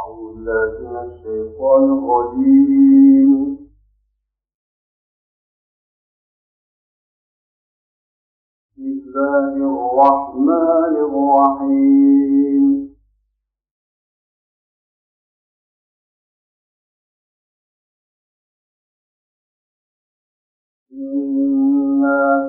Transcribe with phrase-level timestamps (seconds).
[0.00, 1.84] أعوذ بالله من الشيطان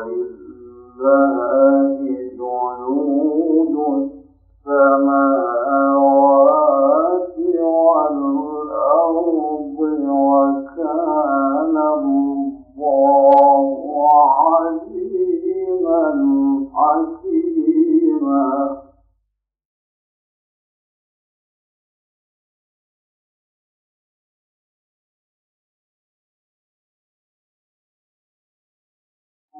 [0.00, 0.29] Hare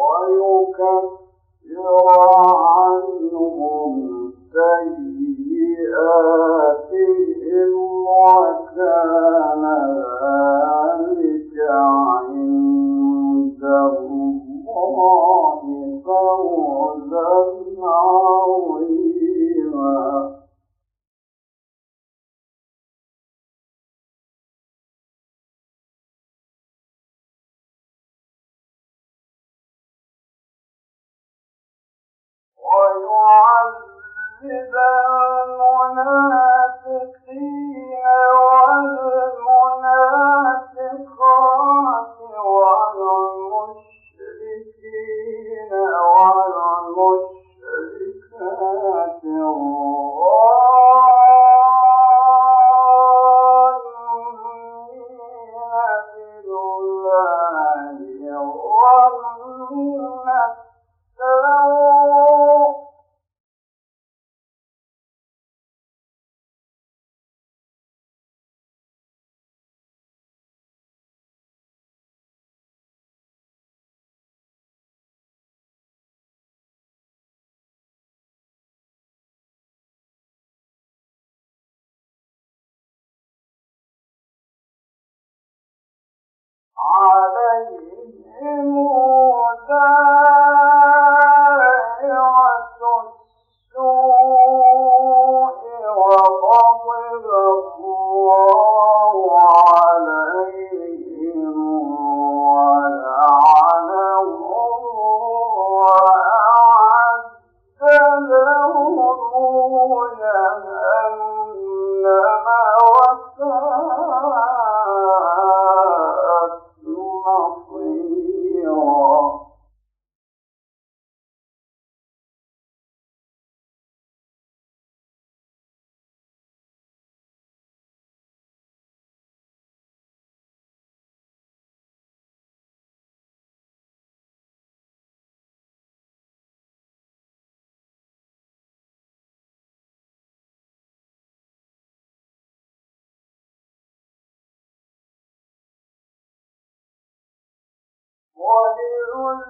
[0.00, 1.16] ويكفر
[2.76, 3.92] عنهم
[4.52, 6.48] سيئاتهم
[8.08, 9.64] وكان
[10.22, 13.64] ذلك عند
[14.68, 15.60] الله
[16.04, 17.32] فوزا
[18.58, 19.28] عظيما.
[35.60, 36.32] عنهم
[37.26, 39.17] سيئاتهم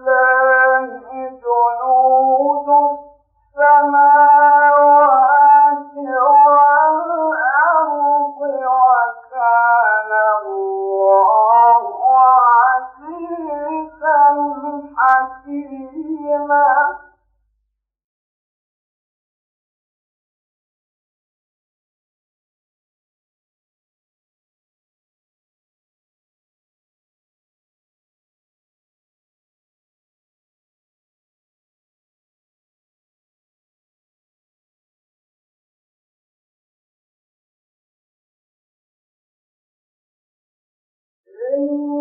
[0.06, 0.37] لا
[41.60, 41.97] Oh.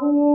[0.00, 0.29] ذلك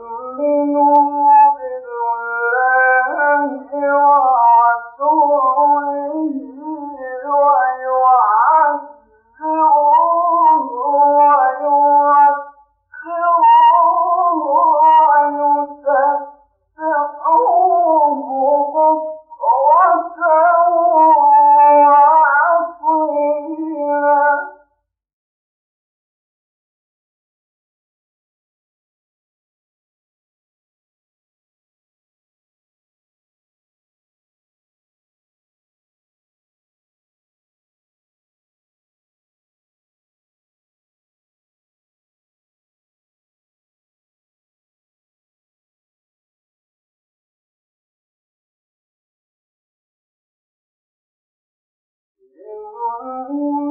[0.00, 0.57] Oh,
[52.68, 53.67] ومبشرا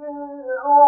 [0.00, 0.87] الذين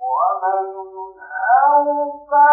[0.00, 0.66] ومن
[1.64, 2.52] أوفى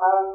[0.00, 0.30] يد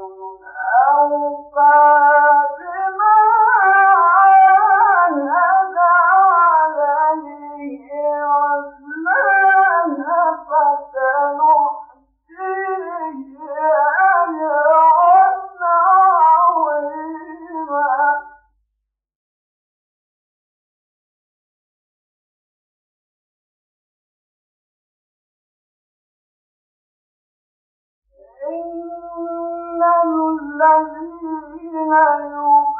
[30.56, 30.86] الله
[32.30, 32.80] فوق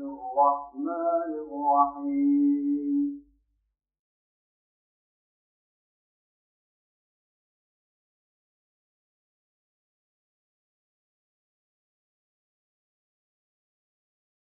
[0.02, 2.52] الرحمن الرحيم.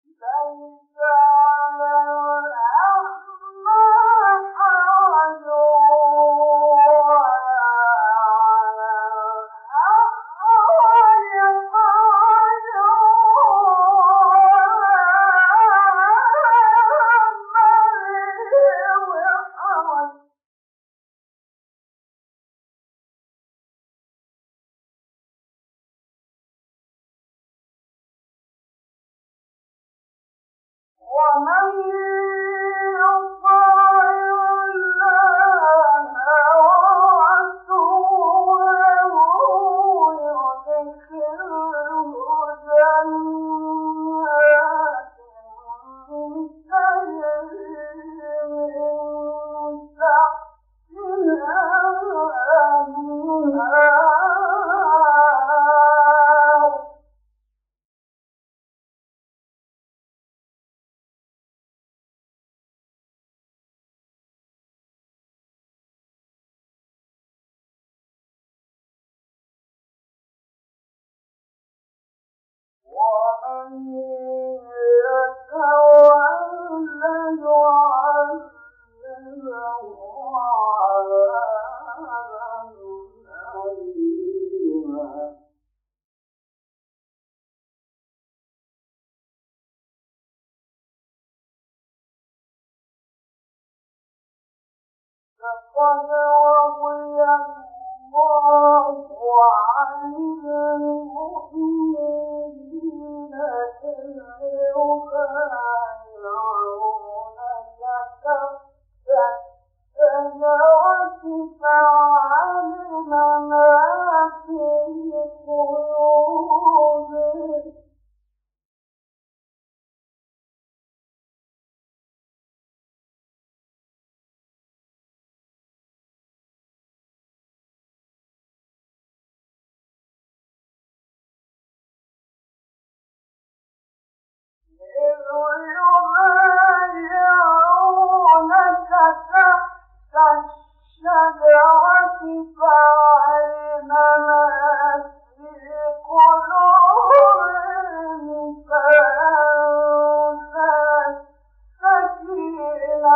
[0.06, 0.96] ليس
[95.82, 96.10] وقد
[96.58, 97.22] رضي
[98.14, 98.94] الله
[99.78, 100.14] عن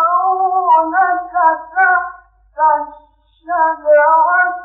[0.00, 1.32] يبايعونك
[1.76, 2.58] تحت
[3.24, 4.64] الشجرة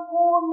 [0.00, 0.50] صدق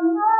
[0.00, 0.39] الله